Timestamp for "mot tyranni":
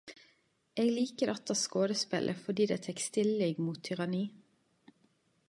3.67-4.25